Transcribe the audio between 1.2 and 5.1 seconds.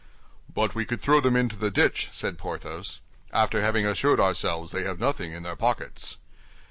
them into the ditch," said Porthos, "after having assured ourselves they have